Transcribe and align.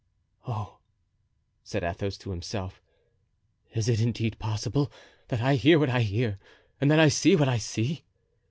"Oh!" 0.47 0.79
said 1.63 1.83
Athos 1.83 2.17
to 2.17 2.31
himself, 2.31 2.81
"is 3.75 3.87
it 3.87 4.01
indeed 4.01 4.39
possible 4.39 4.91
that 5.27 5.41
I 5.41 5.53
hear 5.57 5.77
what 5.77 5.91
I 5.91 6.01
hear 6.01 6.39
and 6.79 6.89
that 6.89 6.99
I 6.99 7.07
see 7.07 7.35
what 7.35 7.47
I 7.47 7.59
see? 7.59 8.03